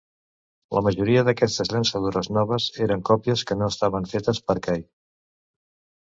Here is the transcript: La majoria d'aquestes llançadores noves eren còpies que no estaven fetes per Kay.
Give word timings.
La 0.75 0.81
majoria 0.85 1.21
d'aquestes 1.25 1.69
llançadores 1.73 2.29
noves 2.37 2.65
eren 2.85 3.03
còpies 3.09 3.43
que 3.51 3.57
no 3.59 3.67
estaven 3.73 4.09
fetes 4.15 4.41
per 4.49 4.57
Kay. 4.69 4.83